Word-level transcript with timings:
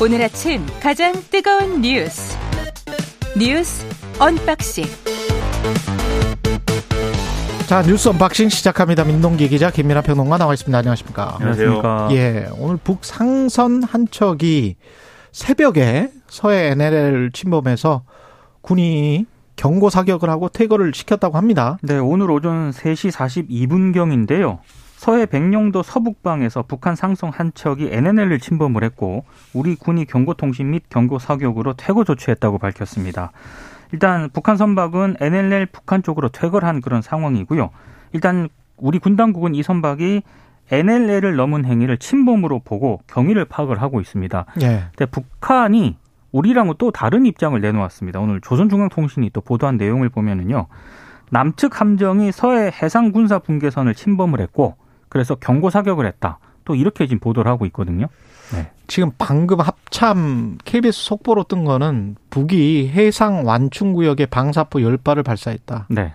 오늘 0.00 0.20
아침 0.22 0.66
가장 0.82 1.14
뜨거운 1.30 1.80
뉴스 1.80 2.36
뉴스 3.38 3.86
언박싱 4.18 4.84
자 7.66 7.82
뉴스 7.82 8.08
언박싱 8.10 8.50
시작합니다. 8.50 9.04
민동기 9.04 9.48
기자 9.48 9.70
김민아 9.70 10.02
평론가 10.02 10.36
나와 10.36 10.52
있습니다. 10.52 10.76
안녕하십니까? 10.76 11.36
안녕하십니까? 11.40 12.08
예, 12.12 12.48
오늘 12.58 12.76
북 12.76 13.05
상선 13.05 13.82
한 13.84 14.06
척이 14.10 14.76
새벽에 15.32 16.10
서해 16.28 16.72
NLL 16.72 17.30
침범해서 17.32 18.04
군이 18.60 19.24
경고 19.56 19.90
사격을 19.90 20.28
하고 20.30 20.48
퇴거를 20.48 20.92
시켰다고 20.94 21.36
합니다. 21.36 21.78
네, 21.82 21.98
오늘 21.98 22.30
오전 22.30 22.70
3시 22.70 23.12
42분경인데요. 23.12 24.58
서해 24.96 25.26
백령도 25.26 25.82
서북방에서 25.82 26.64
북한 26.66 26.96
상선 26.96 27.30
한 27.30 27.52
척이 27.54 27.90
NLL을 27.92 28.38
침범을 28.38 28.82
했고 28.84 29.24
우리 29.52 29.74
군이 29.74 30.06
경고통신 30.06 30.70
및 30.70 30.84
경고 30.88 31.18
사격으로 31.18 31.74
퇴거 31.74 32.04
조치했다고 32.04 32.58
밝혔습니다. 32.58 33.32
일단 33.92 34.30
북한 34.32 34.56
선박은 34.56 35.16
NLL 35.20 35.66
북한 35.66 36.02
쪽으로 36.02 36.30
퇴거를 36.30 36.66
한 36.66 36.80
그런 36.80 37.02
상황이고요. 37.02 37.70
일단 38.12 38.48
우리 38.76 38.98
군 38.98 39.16
당국은 39.16 39.54
이 39.54 39.62
선박이 39.62 40.22
NLL을 40.70 41.36
넘은 41.36 41.64
행위를 41.66 41.98
침범으로 41.98 42.60
보고 42.60 43.00
경위를 43.06 43.44
파악을 43.44 43.82
하고 43.82 44.00
있습니다. 44.00 44.46
예. 44.62 44.84
근데 44.96 45.06
북한이 45.06 45.96
우리랑은 46.34 46.74
또 46.78 46.90
다른 46.90 47.26
입장을 47.26 47.58
내놓았습니다. 47.60 48.18
오늘 48.18 48.40
조선중앙통신이 48.40 49.30
또 49.30 49.40
보도한 49.40 49.76
내용을 49.76 50.08
보면은요. 50.08 50.66
남측 51.30 51.80
함정이 51.80 52.32
서해 52.32 52.72
해상 52.82 53.12
군사 53.12 53.38
분계선을 53.38 53.94
침범을 53.94 54.40
했고 54.40 54.74
그래서 55.08 55.36
경고 55.36 55.70
사격을 55.70 56.06
했다. 56.06 56.40
또 56.64 56.74
이렇게 56.74 57.06
지금 57.06 57.20
보도를 57.20 57.48
하고 57.48 57.66
있거든요. 57.66 58.08
네. 58.52 58.72
지금 58.88 59.12
방금 59.16 59.60
합참 59.60 60.58
KBS 60.64 61.04
속보로 61.04 61.44
뜬 61.44 61.64
거는 61.64 62.16
북이 62.30 62.88
해상 62.88 63.46
완충 63.46 63.92
구역에 63.92 64.26
방사포 64.26 64.80
10발을 64.80 65.24
발사했다. 65.24 65.86
네. 65.88 66.14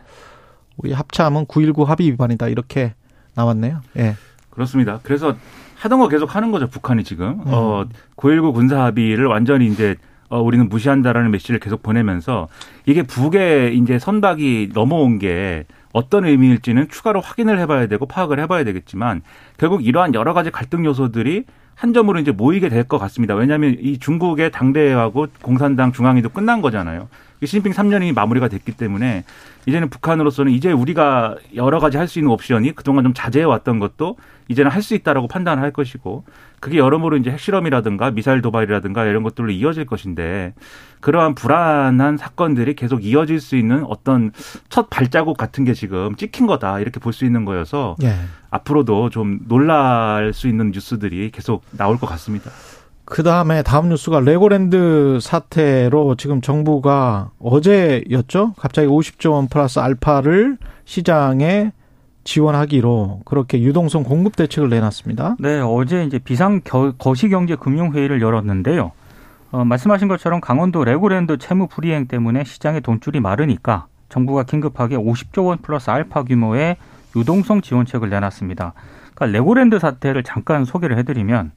우리 0.75 0.91
합참은 0.91 1.45
919 1.45 1.83
합의 1.83 2.11
위반이다. 2.11 2.49
이렇게 2.49 2.93
나왔네요. 3.35 3.79
예. 3.97 4.15
그렇습니다. 4.49 4.99
그래서 5.01 5.37
하던 5.75 5.99
거 5.99 6.09
계속 6.09 6.35
하는 6.35 6.51
거죠, 6.51 6.67
북한이 6.67 7.05
지금. 7.05 7.39
음. 7.39 7.43
어, 7.47 7.85
9.19 8.17 8.53
군사 8.53 8.83
합의를 8.83 9.27
완전히 9.27 9.67
이제 9.67 9.95
어, 10.29 10.39
우리는 10.41 10.69
무시한다라는 10.69 11.31
메시지를 11.31 11.59
계속 11.59 11.81
보내면서 11.83 12.47
이게 12.85 13.01
북에 13.03 13.71
이제 13.73 13.97
선박이 13.99 14.69
넘어온 14.73 15.19
게 15.19 15.65
어떤 15.91 16.25
의미일지는 16.25 16.87
추가로 16.89 17.19
확인을 17.19 17.59
해봐야 17.59 17.87
되고 17.87 18.05
파악을 18.05 18.39
해봐야 18.39 18.63
되겠지만 18.63 19.21
결국 19.57 19.85
이러한 19.85 20.13
여러 20.13 20.33
가지 20.33 20.51
갈등 20.51 20.85
요소들이 20.85 21.45
한 21.75 21.93
점으로 21.93 22.19
이제 22.19 22.31
모이게 22.31 22.69
될 22.69 22.83
것 22.83 22.97
같습니다. 22.99 23.33
왜냐하면 23.35 23.75
이 23.79 23.97
중국의 23.97 24.51
당대하고 24.51 25.27
공산당 25.41 25.91
중앙위도 25.93 26.29
끝난 26.29 26.61
거잖아요. 26.61 27.07
시진핑 27.45 27.71
3년이 27.71 28.13
마무리가 28.13 28.47
됐기 28.47 28.73
때문에 28.73 29.23
이제는 29.65 29.89
북한으로서는 29.89 30.51
이제 30.51 30.71
우리가 30.71 31.35
여러 31.55 31.79
가지 31.79 31.97
할 31.97 32.07
수 32.07 32.19
있는 32.19 32.31
옵션이 32.31 32.73
그동안 32.73 33.03
좀 33.03 33.13
자제해 33.13 33.45
왔던 33.45 33.79
것도 33.79 34.17
이제는 34.47 34.71
할 34.71 34.81
수 34.81 34.95
있다라고 34.95 35.27
판단을 35.27 35.61
할 35.61 35.71
것이고 35.71 36.23
그게 36.59 36.77
여러모로 36.79 37.17
이제 37.17 37.29
핵실험이라든가 37.31 38.11
미사일 38.11 38.41
도발이라든가 38.41 39.05
이런 39.05 39.23
것들로 39.23 39.51
이어질 39.51 39.85
것인데 39.85 40.53
그러한 41.01 41.35
불안한 41.35 42.17
사건들이 42.17 42.73
계속 42.75 43.05
이어질 43.05 43.39
수 43.39 43.55
있는 43.55 43.85
어떤 43.85 44.31
첫 44.69 44.89
발자국 44.89 45.37
같은 45.37 45.63
게 45.65 45.73
지금 45.73 46.15
찍힌 46.15 46.47
거다 46.47 46.79
이렇게 46.79 46.99
볼 46.99 47.13
수 47.13 47.25
있는 47.25 47.45
거여서 47.45 47.95
예. 48.03 48.15
앞으로도 48.49 49.09
좀 49.11 49.39
놀랄 49.47 50.31
수 50.33 50.47
있는 50.47 50.71
뉴스들이 50.71 51.29
계속 51.31 51.63
나올 51.71 51.97
것 51.99 52.07
같습니다. 52.07 52.49
그 53.09 53.23
다음에 53.23 53.63
다음 53.63 53.89
뉴스가 53.89 54.19
레고랜드 54.19 55.17
사태로 55.19 56.15
지금 56.15 56.41
정부가 56.41 57.31
어제였죠? 57.39 58.53
갑자기 58.55 58.87
50조 58.87 59.31
원 59.31 59.47
플러스 59.47 59.79
알파를 59.79 60.57
시장에 60.85 61.71
지원하기로 62.23 63.21
그렇게 63.25 63.61
유동성 63.61 64.03
공급 64.03 64.35
대책을 64.35 64.69
내놨습니다. 64.69 65.37
네, 65.39 65.59
어제 65.59 66.03
이제 66.03 66.19
비상 66.19 66.61
겨, 66.63 66.93
거시경제 66.99 67.55
금융회의를 67.55 68.21
열었는데요. 68.21 68.91
어, 69.51 69.65
말씀하신 69.65 70.07
것처럼 70.07 70.39
강원도 70.39 70.83
레고랜드 70.83 71.39
채무 71.39 71.67
불이행 71.67 72.05
때문에 72.07 72.43
시장에 72.43 72.79
돈줄이 72.79 73.19
마르니까 73.19 73.87
정부가 74.09 74.43
긴급하게 74.43 74.97
50조 74.97 75.47
원 75.47 75.57
플러스 75.57 75.89
알파 75.89 76.23
규모의 76.23 76.77
유동성 77.15 77.61
지원책을 77.61 78.11
내놨습니다. 78.11 78.73
그러니까 79.15 79.25
레고랜드 79.25 79.79
사태를 79.79 80.23
잠깐 80.23 80.63
소개를 80.63 80.99
해드리면 80.99 81.53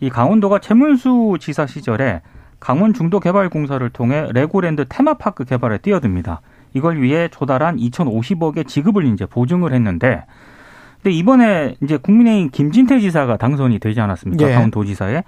이 0.00 0.08
강원도가 0.08 0.58
최문순 0.58 1.36
지사 1.40 1.66
시절에 1.66 2.22
강원 2.58 2.92
중도개발공사를 2.92 3.88
통해 3.90 4.28
레고랜드 4.32 4.86
테마파크 4.88 5.44
개발에 5.44 5.78
뛰어듭니다. 5.78 6.40
이걸 6.74 7.00
위해 7.00 7.28
조달한 7.28 7.76
2,050억의 7.76 8.66
지급을 8.66 9.06
이제 9.06 9.26
보증을 9.26 9.72
했는데, 9.72 10.24
근데 11.02 11.16
이번에 11.16 11.76
이제 11.82 11.96
국민의힘 11.96 12.50
김진태 12.50 13.00
지사가 13.00 13.36
당선이 13.38 13.78
되지 13.78 14.00
않았습니까? 14.00 14.46
예. 14.46 14.52
강원도지사에 14.52 15.24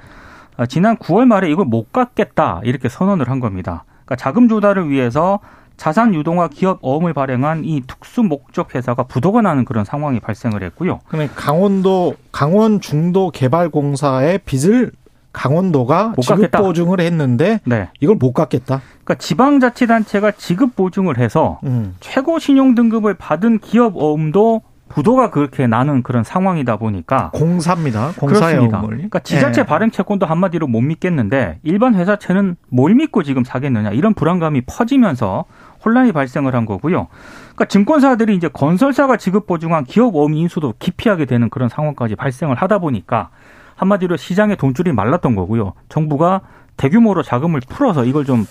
아, 0.59 0.66
지난 0.66 0.97
9월 0.97 1.27
말에 1.27 1.50
이걸 1.50 1.65
못 1.65 1.93
갚겠다 1.93 2.60
이렇게 2.65 2.89
선언을 2.89 3.31
한 3.31 3.41
겁니다. 3.41 3.84
그러니까 4.04 4.16
자금 4.16 4.49
조달을 4.49 4.91
위해서 4.91 5.41
자산 5.82 6.15
유동화 6.15 6.47
기업 6.47 6.78
어음을 6.81 7.12
발행한 7.12 7.65
이 7.65 7.82
특수 7.84 8.22
목적 8.22 8.72
회사가 8.72 9.03
부도가 9.03 9.43
나는 9.43 9.65
그런 9.65 9.84
상황이 9.84 10.20
발생을 10.20 10.62
했고요. 10.62 11.00
그러면 11.09 11.28
강원도 11.34 12.15
강원 12.31 12.81
중도 12.81 13.32
개발공사의 13.32 14.42
빚을 14.44 14.92
강원도가 15.32 16.12
못 16.15 16.22
지급 16.22 16.37
갚겠다. 16.37 16.62
보증을 16.62 17.00
했는데 17.00 17.59
네. 17.65 17.88
이걸 17.98 18.15
못 18.15 18.32
갚겠다. 18.32 18.81
그러니까 19.03 19.15
지방자치단체가 19.16 20.31
지급 20.31 20.76
보증을 20.76 21.19
해서 21.19 21.59
음. 21.65 21.97
최고 21.98 22.38
신용 22.38 22.76
등급을 22.76 23.15
받은 23.15 23.59
기업 23.59 23.97
어음도 23.97 24.62
부도가 24.92 25.31
그렇게 25.31 25.66
나는 25.66 26.03
그런 26.03 26.22
상황이다 26.22 26.76
보니까 26.76 27.31
공사입니다. 27.32 28.12
공사의 28.19 28.54
그렇습니다. 28.54 28.78
어음을. 28.78 28.97
그러니까 28.97 29.19
지자체 29.21 29.62
예. 29.62 29.65
발행 29.65 29.91
채권도 29.91 30.26
한마디로 30.26 30.66
못 30.66 30.81
믿겠는데 30.81 31.59
일반 31.62 31.94
회사채는 31.94 32.56
뭘 32.69 32.94
믿고 32.94 33.22
지금 33.22 33.42
사겠느냐 33.42 33.91
이런 33.91 34.15
불안감이 34.15 34.60
퍼지면서 34.66 35.47
혼란이 35.84 36.12
발생을 36.12 36.54
한 36.54 36.66
거고요. 36.66 37.09
그러니까 37.41 37.65
증권사들이 37.66 38.34
이제 38.37 38.48
건설사가 38.48 39.16
지급 39.16 39.47
보증한 39.47 39.84
기업 39.84 40.16
어음 40.16 40.34
인수도 40.34 40.75
기피하게 40.78 41.25
되는 41.26 41.50
그런 41.50 41.69
상황까지 41.69 42.16
발생을 42.16 42.56
하다 42.56 42.78
보니까 42.78 43.31
한마디로 43.76 44.16
시장에 44.16 44.56
돈줄이 44.56 44.92
말랐던 44.92 45.34
거고요. 45.34 45.75
정부가 45.88 46.42
대규모로 46.76 47.22
자금을 47.22 47.60
풀어서 47.69 48.04
이걸 48.04 48.25
좀 48.25 48.47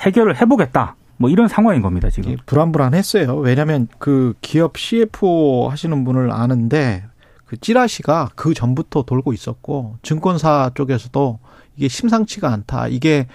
해결을 0.00 0.40
해보겠다. 0.40 0.96
뭐 1.16 1.30
이런 1.30 1.48
상황인 1.48 1.80
겁니다 1.80 2.10
지금. 2.10 2.32
예, 2.32 2.36
불안불안했어요. 2.44 3.36
왜냐하면 3.36 3.88
그 3.98 4.34
기업 4.40 4.76
CFO 4.76 5.68
하시는 5.68 6.04
분을 6.04 6.32
아는데 6.32 7.04
그 7.44 7.56
찌라시가 7.56 8.30
그 8.34 8.52
전부터 8.52 9.02
돌고 9.02 9.32
있었고 9.32 9.96
증권사 10.02 10.72
쪽에서도 10.74 11.38
이게 11.76 11.88
심상치가 11.88 12.52
않다. 12.52 12.88
이게 12.88 13.26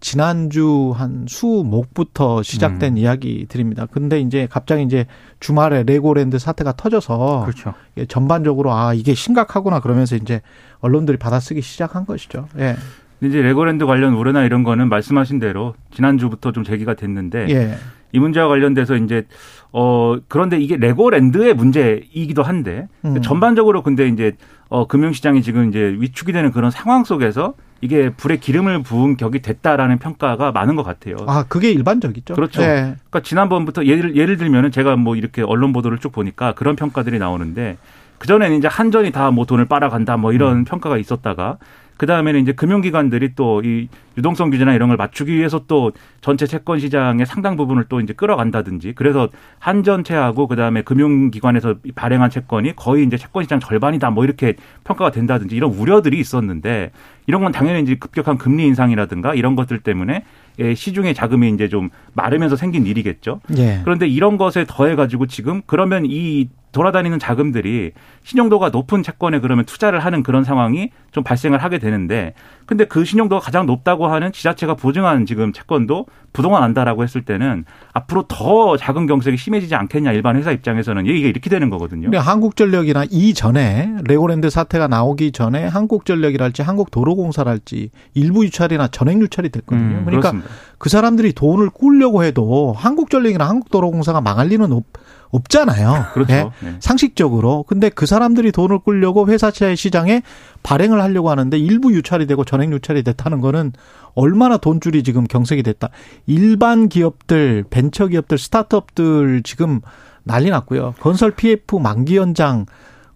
지난주 0.00 0.92
한 0.94 1.24
수목부터 1.28 2.42
시작된 2.42 2.94
음. 2.94 2.98
이야기들입니다. 2.98 3.86
근데 3.86 4.20
이제 4.20 4.46
갑자기 4.50 4.82
이제 4.82 5.06
주말에 5.40 5.82
레고랜드 5.84 6.38
사태가 6.38 6.72
터져서 6.72 7.44
그렇죠. 7.46 7.74
전반적으로 8.08 8.72
아 8.72 8.94
이게 8.94 9.14
심각하구나 9.14 9.80
그러면서 9.80 10.16
이제 10.16 10.42
언론들이 10.80 11.16
받아쓰기 11.16 11.62
시작한 11.62 12.04
것이죠. 12.04 12.48
예. 12.58 12.76
이제 13.22 13.40
레고랜드 13.40 13.86
관련 13.86 14.14
우려나 14.14 14.44
이런 14.44 14.62
거는 14.62 14.88
말씀하신 14.88 15.38
대로 15.38 15.74
지난주부터 15.92 16.52
좀 16.52 16.64
제기가 16.64 16.94
됐는데 16.94 17.46
예. 17.48 17.74
이 18.12 18.18
문제와 18.18 18.48
관련돼서 18.48 18.96
이제 18.96 19.26
어 19.72 20.16
그런데 20.28 20.58
이게 20.58 20.76
레고랜드의 20.76 21.54
문제이기도 21.54 22.42
한데 22.42 22.88
음. 23.04 23.20
전반적으로 23.22 23.82
근데 23.82 24.08
이제 24.08 24.32
어 24.68 24.86
금융시장이 24.86 25.42
지금 25.42 25.68
이제 25.68 25.96
위축이 25.98 26.32
되는 26.32 26.52
그런 26.52 26.70
상황 26.70 27.04
속에서 27.04 27.54
이게 27.80 28.10
불에 28.10 28.36
기름을 28.38 28.82
부은 28.82 29.16
격이 29.16 29.42
됐다라는 29.42 29.98
평가가 29.98 30.50
많은 30.52 30.76
것 30.76 30.82
같아요. 30.82 31.16
아 31.26 31.44
그게 31.48 31.70
일반적이죠. 31.70 32.34
그렇죠. 32.34 32.62
예. 32.62 32.66
그러니까 32.96 33.20
지난번부터 33.22 33.84
예를 33.84 34.16
예를 34.16 34.36
들면은 34.38 34.70
제가 34.70 34.96
뭐 34.96 35.14
이렇게 35.16 35.42
언론 35.42 35.72
보도를 35.72 35.98
쭉 35.98 36.10
보니까 36.12 36.52
그런 36.52 36.74
평가들이 36.76 37.18
나오는데 37.18 37.76
그 38.18 38.26
전에는 38.26 38.56
이제 38.56 38.66
한전이 38.68 39.12
다 39.12 39.30
뭐 39.30 39.44
돈을 39.44 39.66
빨아간다 39.66 40.16
뭐 40.16 40.32
이런 40.32 40.64
평가가 40.64 40.96
있었다가 40.96 41.58
그 41.96 42.06
다음에는 42.06 42.40
이제 42.40 42.52
금융기관들이 42.52 43.34
또 43.34 43.60
이 43.64 43.88
유동성 44.16 44.50
규제나 44.50 44.74
이런 44.74 44.88
걸 44.88 44.96
맞추기 44.96 45.34
위해서 45.34 45.64
또 45.66 45.92
전체 46.20 46.46
채권 46.46 46.78
시장의 46.78 47.26
상당 47.26 47.56
부분을 47.56 47.84
또 47.88 48.00
이제 48.00 48.12
끌어간다든지 48.12 48.94
그래서 48.94 49.28
한전채하고 49.58 50.46
그 50.46 50.56
다음에 50.56 50.82
금융기관에서 50.82 51.74
발행한 51.94 52.30
채권이 52.30 52.76
거의 52.76 53.04
이제 53.04 53.16
채권 53.16 53.42
시장 53.42 53.60
절반이다 53.60 54.10
뭐 54.10 54.24
이렇게 54.24 54.54
평가가 54.84 55.10
된다든지 55.10 55.54
이런 55.54 55.72
우려들이 55.72 56.18
있었는데 56.18 56.92
이런 57.26 57.42
건 57.42 57.52
당연히 57.52 57.82
이제 57.82 57.96
급격한 57.96 58.38
금리 58.38 58.64
인상이라든가 58.66 59.34
이런 59.34 59.56
것들 59.56 59.80
때문에 59.80 60.24
시중의 60.58 61.14
자금이 61.14 61.50
이제 61.50 61.68
좀 61.68 61.90
마르면서 62.14 62.56
생긴 62.56 62.86
일이겠죠. 62.86 63.40
예. 63.58 63.80
그런데 63.84 64.06
이런 64.06 64.38
것에 64.38 64.64
더해 64.66 64.94
가지고 64.94 65.26
지금 65.26 65.60
그러면 65.66 66.04
이 66.06 66.48
돌아다니는 66.76 67.18
자금들이 67.18 67.92
신용도가 68.22 68.68
높은 68.68 69.02
채권에 69.02 69.40
그러면 69.40 69.64
투자를 69.64 70.00
하는 70.00 70.22
그런 70.22 70.44
상황이 70.44 70.90
좀 71.10 71.24
발생을 71.24 71.62
하게 71.62 71.78
되는데 71.78 72.34
근데 72.66 72.84
그 72.84 73.06
신용도가 73.06 73.40
가장 73.40 73.64
높다고 73.64 74.08
하는 74.08 74.30
지자체가 74.30 74.74
보증한 74.74 75.24
지금 75.24 75.54
채권도 75.54 76.04
부동안 76.36 76.62
한다라고 76.62 77.02
했을 77.02 77.22
때는 77.24 77.64
앞으로 77.94 78.24
더 78.28 78.76
자금 78.76 79.06
경색이 79.06 79.38
심해지지 79.38 79.74
않겠냐 79.74 80.12
일반 80.12 80.36
회사 80.36 80.52
입장에서는 80.52 81.06
얘기가 81.06 81.28
이렇게 81.28 81.48
되는 81.48 81.70
거거든요. 81.70 82.02
근데 82.02 82.18
한국전력이나 82.18 83.06
이전에 83.10 83.96
레고랜드 84.06 84.50
사태가 84.50 84.86
나오기 84.86 85.32
전에 85.32 85.66
한국전력이랄지 85.66 86.60
한국도로공사랄지 86.60 87.90
일부 88.12 88.44
유찰이나 88.44 88.88
전액 88.88 89.18
유찰이 89.22 89.48
됐거든요. 89.48 89.98
음, 89.98 90.04
그러니까 90.04 90.32
그렇습니다. 90.32 90.50
그 90.76 90.90
사람들이 90.90 91.32
돈을 91.32 91.70
꾸려고 91.70 92.22
해도 92.22 92.74
한국전력이나 92.76 93.48
한국도로공사가 93.48 94.20
망할 94.20 94.48
리는 94.48 94.70
없, 94.72 94.84
없잖아요. 95.30 96.06
그렇죠. 96.12 96.32
예? 96.34 96.50
네. 96.60 96.76
상식적으로. 96.80 97.64
근데 97.66 97.88
그 97.88 98.04
사람들이 98.04 98.52
돈을 98.52 98.80
꾸려고 98.80 99.26
회사채 99.26 99.74
시장에 99.74 100.20
발행을 100.62 101.00
하려고 101.00 101.30
하는데 101.30 101.56
일부 101.58 101.94
유찰이 101.94 102.26
되고 102.26 102.44
전액 102.44 102.72
유찰이 102.72 103.02
됐다는 103.04 103.40
거는 103.40 103.72
얼마나 104.16 104.56
돈줄이 104.56 105.02
지금 105.04 105.24
경색이 105.24 105.62
됐다. 105.62 105.90
일반 106.26 106.88
기업들, 106.88 107.64
벤처 107.70 108.08
기업들, 108.08 108.38
스타트업들 108.38 109.42
지금 109.44 109.80
난리 110.24 110.50
났고요. 110.50 110.94
건설 111.00 111.30
PF 111.30 111.76
만기 111.76 112.16
연장 112.16 112.66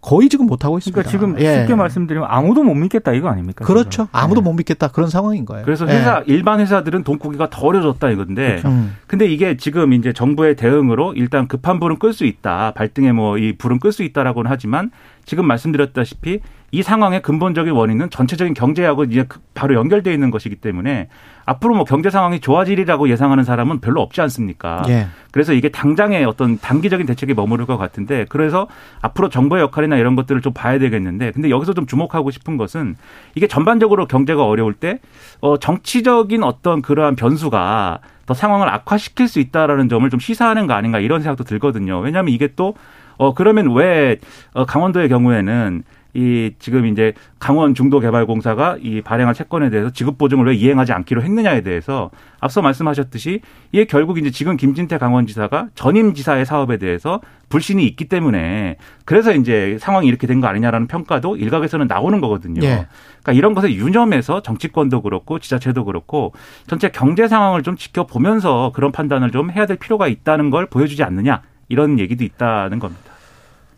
거의 0.03 0.31
지금 0.31 0.47
못 0.47 0.65
하고 0.65 0.79
있습니다. 0.79 1.03
그러니까 1.03 1.11
지금 1.11 1.39
예. 1.45 1.59
쉽게 1.61 1.75
말씀드리면 1.75 2.27
아무도 2.31 2.63
못 2.63 2.75
믿겠다 2.75 3.13
이거 3.13 3.29
아닙니까? 3.29 3.67
그렇죠. 3.67 3.91
지금? 3.91 4.07
아무도 4.13 4.41
예. 4.41 4.45
못 4.45 4.53
믿겠다 4.55 4.89
그런 4.89 5.11
상황인 5.11 5.45
거예요. 5.45 5.63
그래서 5.65 5.87
예. 5.91 5.93
회사 5.93 6.23
일반 6.27 6.59
회사들은 6.61 7.05
돈 7.05 7.19
꾸기가 7.19 7.51
더 7.51 7.67
어려졌다 7.67 8.09
이건데 8.09 8.63
음. 8.65 8.97
근데 9.07 9.27
이게 9.27 9.59
지금 9.59 9.93
이제 9.93 10.15
정부의 10.15 10.57
대응으로 10.57 11.13
일단 11.15 11.49
급한 11.49 11.81
불은 11.81 11.99
끌 11.99 12.15
수 12.15 12.25
있다. 12.25 12.73
발등에 12.77 13.13
뭐 13.13 13.37
이 13.37 13.53
불은 13.59 13.79
끌 13.79 13.93
수 13.93 14.03
있다라고는 14.03 14.51
하지만 14.51 14.91
지금 15.27 15.47
말씀드렸다시피 15.47 16.41
이 16.73 16.83
상황의 16.83 17.23
근본적인 17.23 17.73
원인은 17.73 18.11
전체적인 18.11 18.55
경제하고 18.55 19.05
이제 19.05 19.25
그 19.29 19.41
바로 19.55 19.75
연결되어 19.75 20.13
있는 20.13 20.31
것이기 20.31 20.57
때문에 20.57 21.09
앞으로 21.45 21.75
뭐 21.75 21.85
경제 21.85 22.11
상황이 22.11 22.39
좋아지리라고 22.39 23.09
예상하는 23.09 23.43
사람은 23.43 23.81
별로 23.81 24.01
없지 24.03 24.21
않습니까? 24.21 24.85
예. 24.89 25.09
그래서 25.33 25.53
이게 25.53 25.69
당장의 25.69 26.25
어떤 26.25 26.59
단기적인 26.59 27.07
대책에 27.07 27.35
머무를 27.35 27.67
것 27.67 27.77
같은데 27.77 28.25
그래서 28.29 28.69
앞으로 29.01 29.29
정부의 29.29 29.63
역할이나 29.63 29.97
이런 29.97 30.15
것들을 30.15 30.41
좀 30.43 30.53
봐야 30.53 30.79
되겠는데 30.79 31.33
근데 31.33 31.51
여기서 31.51 31.75
좀 31.75 31.87
주목하고 31.87 32.31
싶은 32.31 32.57
것은 32.57 32.97
이게 33.35 33.49
전반적으로 33.49 34.07
경제가 34.07 34.45
어려울 34.45 34.75
때 34.75 35.01
어, 35.41 35.59
정치적인 35.59 36.45
어떤 36.45 36.83
그러한 36.83 37.17
변수가 37.17 37.99
더 38.27 38.35
상황을 38.35 38.69
악화시킬 38.69 39.27
수 39.27 39.41
있다라는 39.41 39.89
점을 39.89 40.09
좀 40.09 40.21
시사하는 40.21 40.69
거 40.69 40.75
아닌가 40.75 41.01
이런 41.01 41.21
생각도 41.21 41.43
들거든요. 41.43 41.99
왜냐하면 41.99 42.33
이게 42.33 42.49
또 42.55 42.75
어, 43.21 43.35
그러면 43.35 43.75
왜 43.75 44.17
어, 44.55 44.65
강원도의 44.65 45.11
경우에는 45.11 45.83
이 46.15 46.53
지금 46.59 46.87
이제 46.87 47.13
강원 47.39 47.75
중도개발공사가 47.75 48.79
이 48.81 49.03
발행한 49.03 49.35
채권에 49.35 49.69
대해서 49.69 49.91
지급 49.91 50.17
보증을 50.17 50.47
왜 50.47 50.55
이행하지 50.55 50.93
않기로 50.93 51.23
했느냐에 51.23 51.61
대해서 51.61 52.11
앞서 52.41 52.63
말씀하셨듯이 52.63 53.43
이게 53.73 53.85
결국 53.85 54.17
이제 54.19 54.31
지금 54.31 54.57
김진태 54.57 54.97
강원지사가 54.97 55.69
전임 55.75 56.15
지사의 56.15 56.47
사업에 56.47 56.79
대해서 56.79 57.21
불신이 57.51 57.87
있기 57.89 58.07
때문에 58.07 58.77
그래서 59.05 59.33
이제 59.35 59.77
상황이 59.81 60.09
이렇게 60.09 60.27
된 60.27 60.41
거 60.41 60.47
아니냐라는 60.49 60.87
평가도 60.87 61.37
일각에서는 61.37 61.87
나오는 61.87 62.21
거거든요. 62.23 62.63
예. 62.65 62.87
그러니까 63.23 63.33
이런 63.35 63.53
것에 63.55 63.73
유념해서 63.75 64.41
정치권도 64.41 65.03
그렇고 65.03 65.39
지자체도 65.39 65.85
그렇고 65.85 66.33
전체 66.67 66.89
경제 66.89 67.29
상황을 67.29 67.63
좀 67.63 67.77
지켜보면서 67.77 68.73
그런 68.75 68.91
판단을 68.93 69.31
좀 69.31 69.51
해야 69.51 69.67
될 69.67 69.77
필요가 69.77 70.09
있다는 70.09 70.49
걸 70.49 70.65
보여주지 70.67 71.05
않느냐 71.05 71.43
이런 71.69 71.99
얘기도 72.01 72.25
있다는 72.25 72.79
겁니다. 72.81 73.10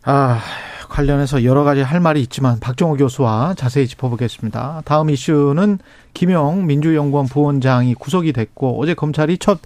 아, 0.05 0.39
관련해서 0.89 1.43
여러 1.43 1.63
가지 1.63 1.81
할 1.81 1.99
말이 1.99 2.21
있지만 2.21 2.59
박정호 2.59 2.97
교수와 2.97 3.53
자세히 3.55 3.87
짚어보겠습니다. 3.87 4.83
다음 4.85 5.09
이슈는 5.09 5.79
김영 6.13 6.67
민주연구원 6.67 7.27
부원장이 7.27 7.95
구속이 7.95 8.33
됐고 8.33 8.79
어제 8.79 8.93
검찰이 8.93 9.37
첫 9.39 9.59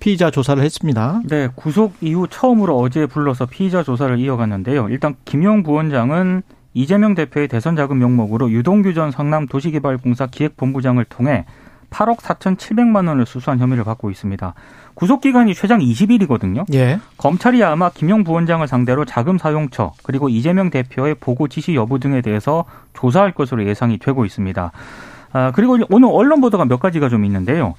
피의자 0.00 0.30
조사를 0.30 0.62
했습니다. 0.62 1.22
네, 1.24 1.48
구속 1.54 1.94
이후 2.00 2.26
처음으로 2.28 2.76
어제 2.76 3.06
불러서 3.06 3.46
피의자 3.46 3.82
조사를 3.82 4.18
이어갔는데요. 4.18 4.88
일단 4.90 5.14
김용 5.24 5.62
부원장은 5.62 6.42
이재명 6.74 7.14
대표의 7.14 7.48
대선 7.48 7.76
자금 7.76 8.00
명목으로 8.00 8.50
유동규 8.50 8.94
전 8.94 9.12
성남 9.12 9.46
도시개발공사 9.46 10.26
기획본부장을 10.26 11.04
통해 11.04 11.46
8억 11.94 12.18
4,700만 12.18 13.06
원을 13.08 13.24
수수한 13.24 13.60
혐의를 13.60 13.84
받고 13.84 14.10
있습니다. 14.10 14.54
구속 14.94 15.20
기간이 15.20 15.54
최장 15.54 15.78
20일이거든요. 15.78 16.64
예. 16.74 16.98
검찰이 17.16 17.62
아마 17.62 17.90
김용 17.90 18.24
부원장을 18.24 18.66
상대로 18.66 19.04
자금 19.04 19.38
사용처 19.38 19.92
그리고 20.02 20.28
이재명 20.28 20.70
대표의 20.70 21.14
보고 21.14 21.46
지시 21.46 21.74
여부 21.74 22.00
등에 22.00 22.20
대해서 22.20 22.64
조사할 22.94 23.32
것으로 23.32 23.64
예상이 23.66 23.98
되고 23.98 24.24
있습니다. 24.24 24.72
아, 25.32 25.52
그리고 25.54 25.78
오늘 25.90 26.08
언론 26.10 26.40
보도가 26.40 26.64
몇 26.64 26.80
가지가 26.80 27.08
좀 27.08 27.24
있는데요. 27.24 27.74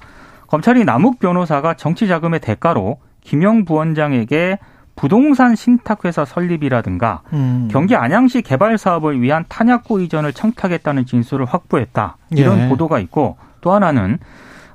검찰이 0.46 0.84
남욱 0.84 1.18
변호사가 1.18 1.74
정치 1.74 2.08
자금의 2.08 2.40
대가로 2.40 2.98
김용 3.20 3.64
부원장에게 3.64 4.58
부동산 4.94 5.54
신탁회사 5.54 6.24
설립이라든가 6.24 7.20
음. 7.34 7.68
경기 7.70 7.94
안양시 7.94 8.40
개발 8.42 8.78
사업을 8.78 9.20
위한 9.20 9.44
탄약고 9.48 10.00
이전을 10.00 10.32
청탁했다는 10.32 11.04
진술을 11.04 11.44
확보했다. 11.44 12.16
이런 12.30 12.60
예. 12.60 12.68
보도가 12.68 12.98
있고 13.00 13.36
또 13.60 13.72
하나는 13.72 14.18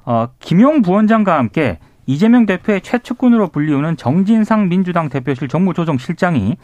어, 0.06 0.30
김용 0.39 0.81
부원장과 0.81 1.38
함께 1.38 1.80
이재명 2.06 2.45
대표의 2.45 2.81
최측근으로 2.81 3.50
불리우는 3.50 3.98
정진상 3.98 4.69
민주당 4.69 5.10
대표실 5.10 5.48
정무조정실장이 5.48 6.57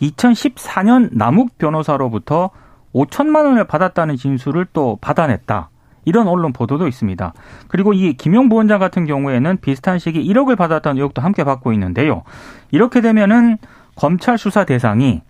2014년 0.00 1.10
남욱 1.12 1.58
변호사로부터 1.58 2.50
5천만 2.94 3.44
원을 3.44 3.64
받았다는 3.64 4.16
진술을 4.16 4.66
또 4.72 4.98
받아냈다. 5.00 5.70
이런 6.04 6.26
언론 6.26 6.54
보도도 6.54 6.88
있습니다. 6.88 7.34
그리고 7.68 7.92
이 7.92 8.14
김용 8.14 8.48
부원장 8.48 8.78
같은 8.78 9.04
경우에는 9.04 9.58
비슷한 9.58 9.98
시기 9.98 10.24
1억을 10.32 10.56
받았다는 10.56 10.96
의혹도 10.96 11.20
함께 11.20 11.44
받고 11.44 11.72
있는데요. 11.74 12.22
이렇게 12.70 13.02
되면은 13.02 13.58
검찰 13.94 14.38
수사 14.38 14.64
대상이 14.64 15.20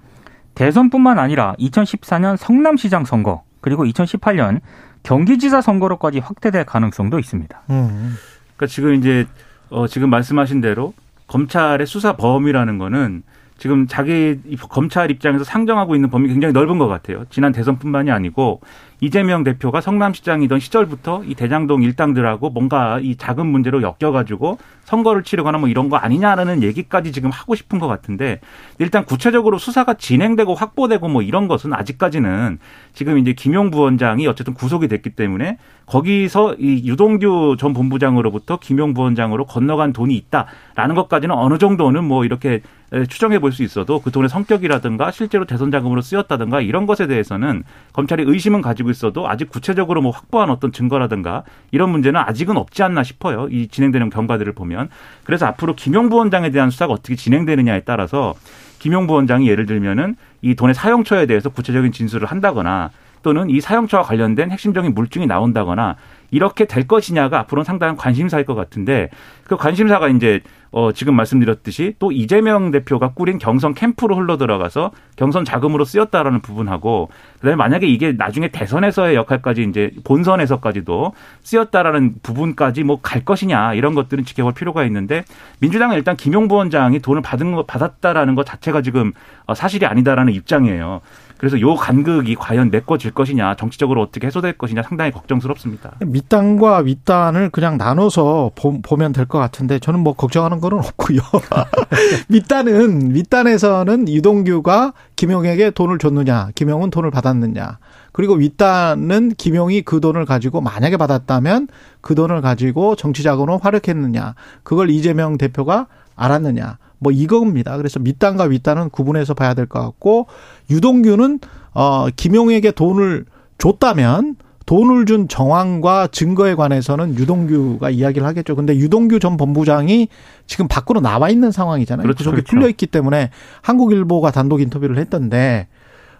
대선뿐만 0.54 1.19
아니라 1.19 1.54
2014년 1.58 2.36
성남시장 2.36 3.04
선거 3.04 3.42
그리고 3.60 3.84
2018년 3.84 4.60
경기지사 5.02 5.60
선거로까지 5.60 6.18
확대될 6.18 6.64
가능성도 6.64 7.18
있습니다. 7.18 7.62
음. 7.70 8.16
그러니까 8.56 8.66
지금 8.66 8.94
이제 8.94 9.26
어 9.70 9.86
지금 9.86 10.10
말씀하신 10.10 10.60
대로 10.60 10.94
검찰의 11.26 11.86
수사 11.86 12.16
범위라는 12.16 12.78
거는 12.78 13.22
지금 13.58 13.86
자기 13.86 14.38
검찰 14.68 15.10
입장에서 15.10 15.44
상정하고 15.44 15.94
있는 15.94 16.11
범위 16.11 16.28
굉장히 16.28 16.52
넓은 16.52 16.78
것 16.78 16.87
같아요. 16.87 17.25
지난 17.28 17.52
대선뿐만이 17.52 18.11
아니고 18.11 18.61
이재명 19.00 19.45
대표가 19.45 19.81
성남시장이던 19.81 20.61
시절부터 20.61 21.23
이 21.25 21.35
대장동 21.35 21.83
일당들하고 21.83 22.50
뭔가 22.50 22.99
이 23.00 23.17
자금 23.17 23.47
문제로 23.47 23.83
엮여가지고 23.83 24.59
선거를 24.85 25.23
치르거나 25.23 25.59
뭐 25.59 25.69
이런 25.69 25.88
거 25.88 25.97
아니냐라는 25.97 26.62
얘기까지 26.62 27.12
지금 27.12 27.31
하고 27.31 27.55
싶은 27.55 27.78
것 27.78 27.87
같은데 27.87 28.40
일단 28.78 29.05
구체적으로 29.05 29.59
수사가 29.59 29.95
진행되고 29.95 30.55
확보되고 30.55 31.09
뭐 31.09 31.23
이런 31.23 31.47
것은 31.47 31.75
아직까지는 31.75 32.59
지금 32.95 33.19
이제 33.19 33.35
김용 33.35 33.71
부원장이 33.71 34.26
어쨌든 34.26 34.55
구속이 34.55 34.88
됐기 34.88 35.11
때문에 35.11 35.59
거기서 35.87 36.57
이 36.59 36.88
유동규 36.88 37.57
전 37.59 37.73
본부장으로부터 37.75 38.59
김용 38.59 38.95
부원장으로 38.95 39.47
건너간 39.47 39.93
돈이 39.93 40.17
있다라는 40.17 40.95
것까지는 40.95 41.35
어느 41.35 41.59
정도는 41.59 42.05
뭐 42.05 42.25
이렇게 42.25 42.62
추정해 43.09 43.38
볼 43.38 43.52
수 43.52 43.62
있어도 43.62 44.00
그 44.00 44.11
돈의 44.11 44.28
성격이라든가 44.28 45.11
실제로 45.11 45.45
대선 45.45 45.71
자금으로 45.71 46.00
쓰였다든가 46.02 46.61
이런 46.61 46.87
것에 46.87 47.07
대해서는 47.07 47.64
검찰이 47.93 48.25
의심은 48.26 48.62
가지고 48.88 48.90
있어도 48.90 49.28
아직 49.28 49.49
구체적으로 49.49 50.00
뭐 50.00 50.11
확보한 50.11 50.50
어떤 50.50 50.73
증거라든가 50.73 51.45
이런 51.71 51.90
문제는 51.90 52.21
아직은 52.21 52.57
없지 52.57 52.83
않나 52.83 53.02
싶어요. 53.02 53.49
이 53.50 53.68
진행되는 53.68 54.11
경과들을 54.11 54.52
보면. 54.54 54.88
그래서 55.25 55.47
앞으로 55.47 55.75
김용 55.75 56.09
부원장에 56.09 56.50
대한 56.50 56.71
수사가 56.71 56.92
어떻게 56.95 57.14
진행되느냐에 57.14 57.80
따라서 57.80 58.35
김용 58.78 59.07
부원장이 59.07 59.49
예를 59.49 59.66
들면은 59.66 60.16
이 60.42 60.54
돈의 60.54 60.75
사용처에 60.75 61.26
대해서 61.26 61.50
구체적인 61.50 61.92
진술을 61.92 62.26
한다거나 62.26 62.90
또는 63.22 63.50
이 63.50 63.60
사용처와 63.60 64.02
관련된 64.02 64.50
핵심적인 64.50 64.94
물증이 64.94 65.26
나온다거나 65.26 65.96
이렇게 66.30 66.66
될 66.66 66.87
것이냐가 66.87 67.40
앞으로는 67.40 67.64
상당한 67.64 67.96
관심사일 67.96 68.44
것 68.44 68.54
같은데 68.54 69.08
그 69.44 69.56
관심사가 69.56 70.08
이제 70.08 70.40
어 70.70 70.92
지금 70.92 71.14
말씀드렸듯이 71.14 71.94
또 71.98 72.12
이재명 72.12 72.70
대표가 72.70 73.12
꾸린 73.14 73.38
경선 73.38 73.72
캠프로 73.72 74.16
흘러 74.16 74.37
들어가서 74.37 74.90
경선 75.16 75.46
자금으로 75.46 75.87
쓰였다라는 75.87 76.40
부분하고 76.42 77.08
그다음에 77.37 77.56
만약에 77.56 77.87
이게 77.87 78.12
나중에 78.12 78.48
대선에서의 78.48 79.16
역할까지 79.16 79.62
이제 79.62 79.90
본선에서까지도 80.04 81.12
쓰였다라는 81.42 82.16
부분까지 82.22 82.82
뭐 82.84 82.98
갈 83.00 83.25
것이냐 83.25 83.72
이런 83.72 83.94
것들은 83.94 84.26
지켜볼 84.26 84.52
필요가 84.52 84.84
있는데 84.84 85.25
민주당은 85.60 85.96
일단 85.96 86.16
김용 86.16 86.48
부원장이 86.48 86.98
돈을 86.98 87.22
받은 87.22 87.52
거 87.52 87.64
받았다라는 87.64 88.34
것 88.34 88.44
자체가 88.44 88.82
지금 88.82 89.12
어, 89.46 89.54
사실이 89.54 89.87
아니다라는 89.87 90.34
입장이에요. 90.34 91.00
그래서 91.38 91.61
요 91.61 91.75
간극이 91.76 92.35
과연 92.35 92.71
메꿔질 92.71 93.12
것이냐 93.12 93.54
정치적으로 93.57 94.02
어떻게 94.02 94.26
해소될 94.26 94.59
것이냐 94.59 94.83
상당히 94.83 95.11
걱정스럽습니다. 95.12 95.95
밑단과 96.04 96.78
윗단을 96.78 97.50
그냥 97.50 97.78
나눠서 97.78 98.50
보, 98.54 98.73
면 98.97 99.12
될 99.12 99.26
것 99.26 99.38
같은데 99.38 99.78
저는 99.78 100.00
뭐 100.00 100.14
걱정하는 100.14 100.61
거는 100.61 100.78
없고요. 100.78 101.21
밑단은 102.28 103.12
밑단에서는 103.12 104.09
유동규가 104.09 104.92
김용에게 105.16 105.71
돈을 105.71 105.99
줬느냐, 105.99 106.50
김용은 106.54 106.90
돈을 106.90 107.11
받았느냐. 107.11 107.78
그리고 108.12 108.35
윗단은 108.35 109.33
김용이 109.37 109.83
그 109.83 110.00
돈을 110.00 110.25
가지고 110.25 110.61
만약에 110.61 110.97
받았다면 110.97 111.68
그 112.00 112.14
돈을 112.14 112.40
가지고 112.40 112.97
정치 112.97 113.23
자금으로 113.23 113.59
활용했느냐. 113.59 114.35
그걸 114.62 114.90
이재명 114.90 115.38
대표가 115.38 115.87
알았느냐. 116.16 116.78
뭐 116.99 117.12
이겁니다. 117.12 117.76
그래서 117.76 117.99
밑단과 118.00 118.45
윗단은 118.45 118.90
구분해서 118.90 119.35
봐야 119.35 119.55
될 119.55 119.67
것 119.67 119.81
같고 119.81 120.26
유동규는 120.71 121.40
어 121.75 122.07
김용에게 122.14 122.73
돈을 122.73 123.26
줬다면 123.59 124.37
돈을 124.67 125.07
준 125.07 125.28
정황과 125.28 126.09
증거에 126.12 126.55
관해서는 126.55 127.17
유동규가 127.19 127.88
이야기를 127.88 128.26
하겠죠. 128.26 128.55
근데 128.55 128.76
유동규 128.76 129.19
전 129.19 129.37
본부장이 129.38 130.09
지금 130.47 130.69
밖으로 130.69 131.00
나와 131.00 131.31
있는 131.31 131.50
상황이잖아요. 131.50 132.02
그렇죠. 132.02 132.19
구속이 132.19 132.35
그렇죠. 132.37 132.50
풀려 132.50 132.69
있기 132.69 132.87
때문에 132.87 133.31
한국일보가 133.62 134.31
단독 134.31 134.61
인터뷰를 134.61 134.99
했던데 134.99 135.69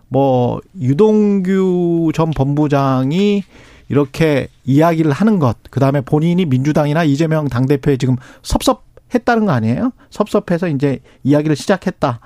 뭐 0.09 0.61
유동규 0.81 2.13
전 2.15 2.31
본부장이 2.31 3.43
이렇게 3.91 4.49
이야기를 4.65 5.13
하는 5.13 5.39
것, 5.39 5.57
그 5.71 5.81
다음에 5.81 6.01
본인이 6.03 6.45
민주당이나 6.45 7.05
이재명 7.05 7.49
당대표에 7.49 7.97
지금 7.97 8.17
섭섭 8.43 8.88
했다는 9.15 9.47
거 9.47 9.53
아니에요? 9.53 9.93
섭섭해서 10.11 10.69
이제 10.69 11.01
이야기를 11.23 11.57
시작했다. 11.57 12.21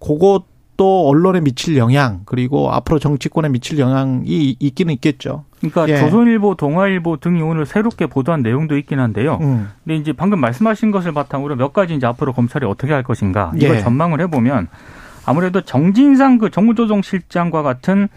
그것 0.00 0.44
또 0.76 1.08
언론에 1.08 1.40
미칠 1.40 1.76
영향 1.76 2.20
그리고 2.26 2.70
앞으로 2.70 2.98
정치권에 2.98 3.48
미칠 3.48 3.78
영향이 3.78 4.56
있기는 4.60 4.92
있겠죠. 4.94 5.44
그러니까 5.58 5.88
예. 5.88 5.98
조선일보, 5.98 6.56
동아일보 6.56 7.16
등이 7.16 7.40
오늘 7.40 7.64
새롭게 7.64 8.06
보도한 8.06 8.42
내용도 8.42 8.76
있긴 8.76 9.00
한데요. 9.00 9.38
음. 9.40 9.70
근데 9.84 9.96
이제 9.96 10.12
방금 10.12 10.38
말씀하신 10.40 10.90
것을 10.90 11.12
바탕으로 11.12 11.56
몇 11.56 11.72
가지 11.72 11.94
이제 11.94 12.06
앞으로 12.06 12.32
검찰이 12.32 12.66
어떻게 12.66 12.92
할 12.92 13.02
것인가 13.02 13.52
이걸 13.56 13.76
예. 13.76 13.80
전망을 13.80 14.20
해보면 14.22 14.68
아무래도 15.24 15.62
정진상 15.62 16.38
그 16.38 16.50
정무조정실장과 16.50 17.62
같은 17.62 18.08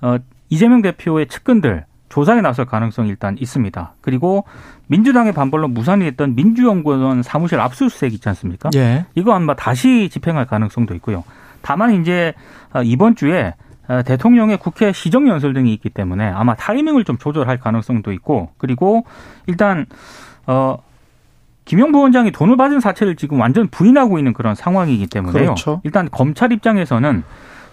어 0.00 0.16
이재명 0.50 0.82
대표의 0.82 1.26
측근들 1.26 1.84
조사에 2.08 2.40
나설 2.42 2.64
가능성이 2.64 3.08
일단 3.08 3.36
있습니다. 3.40 3.94
그리고 4.00 4.44
민주당의 4.86 5.32
반발로 5.32 5.68
무산이 5.68 6.04
됐던 6.04 6.34
민주연구원 6.34 7.22
사무실 7.22 7.60
압수수색 7.60 8.12
있지 8.14 8.28
않습니까? 8.28 8.70
예. 8.74 9.06
이거 9.14 9.32
아마 9.32 9.54
다시 9.54 10.08
집행할 10.10 10.46
가능성도 10.46 10.94
있고요. 10.96 11.24
다만 11.62 12.00
이제 12.00 12.34
어, 12.72 12.82
이번 12.82 13.16
주에 13.16 13.54
어, 13.88 14.02
대통령의 14.02 14.58
국회 14.58 14.92
시정연설 14.92 15.52
등이 15.54 15.72
있기 15.74 15.90
때문에 15.90 16.26
아마 16.28 16.54
타이밍을 16.54 17.04
좀 17.04 17.18
조절할 17.18 17.58
가능성도 17.58 18.12
있고 18.12 18.50
그리고 18.58 19.04
일단 19.46 19.86
어 20.46 20.78
김영 21.64 21.92
부원장이 21.92 22.30
돈을 22.30 22.56
받은 22.56 22.80
사실을 22.80 23.16
지금 23.16 23.40
완전 23.40 23.68
부인하고 23.68 24.18
있는 24.18 24.32
그런 24.32 24.54
상황이기 24.54 25.06
때문에요. 25.06 25.44
그렇죠. 25.44 25.80
일단 25.84 26.08
검찰 26.10 26.52
입장에서는 26.52 27.22